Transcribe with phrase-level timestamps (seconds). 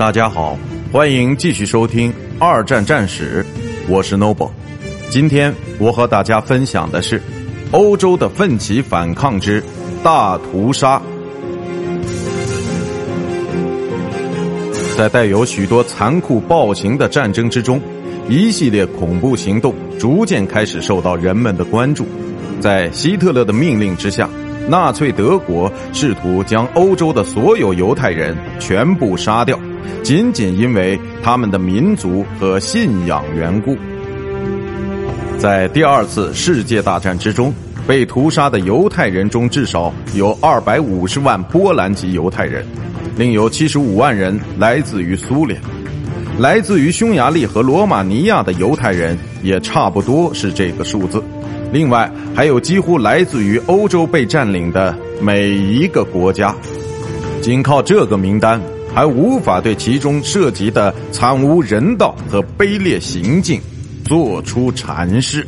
[0.00, 0.56] 大家好，
[0.90, 3.44] 欢迎继续收听《二战战史》，
[3.86, 4.48] 我是 Noble。
[5.10, 7.20] 今天我和大家分享的是
[7.70, 9.62] 欧洲的奋起反抗之
[10.02, 11.02] 大屠杀。
[14.96, 17.78] 在带有许多残酷暴行的战争之中，
[18.26, 22.06] 一系列恐怖行动逐渐开始受到人们的关注。
[22.60, 24.28] 在希特勒的命令之下，
[24.68, 29.58] 纳粹德国试图将欧洲的所有犹太人全部杀掉，
[30.02, 33.76] 仅仅因为他们的民族和信仰缘故。
[35.38, 37.52] 在第二次世界大战之中，
[37.86, 42.62] 被屠杀的犹太人中至少有二百五十万波兰籍犹太人，
[43.16, 45.58] 另有七十五万人来自于苏联，
[46.40, 51.22] 来自于匈牙利和罗马尼亚的犹太人也差不多是这个数字。
[51.70, 56.56] 另外，还有几乎来自于欧洲被占领的每一个国家。
[57.42, 58.58] 仅靠这个名单，
[58.94, 63.60] 还无法对其中涉及的惨无人道和卑劣行径
[64.02, 65.46] 做出阐释。